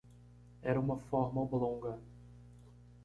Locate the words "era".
0.63-0.79